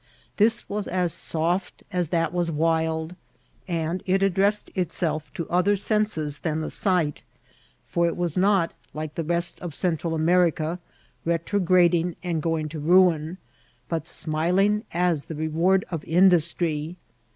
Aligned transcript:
This 0.37 0.67
was 0.67 0.87
as 0.87 1.13
soft 1.13 1.83
as 1.93 2.09
that 2.09 2.33
was 2.33 2.49
wild; 2.51 3.15
and 3.67 4.01
it 4.07 4.23
addressed 4.23 4.71
it* 4.73 4.91
self 4.91 5.31
to 5.35 5.47
other 5.47 5.75
senses 5.75 6.39
than 6.39 6.61
the 6.61 6.71
sight, 6.71 7.21
for 7.87 8.07
it 8.07 8.17
was 8.17 8.35
not, 8.35 8.73
like 8.95 9.13
the 9.13 9.23
rest 9.23 9.59
of 9.59 9.75
Central 9.75 10.15
America, 10.15 10.79
retrograding 11.23 12.15
and 12.23 12.41
going 12.41 12.67
to 12.69 12.79
ruin, 12.79 13.37
but 13.89 14.07
smiling 14.07 14.85
as 14.91 15.25
the 15.25 15.35
reward 15.35 15.85
of 15.91 16.03
industry. 16.05 16.95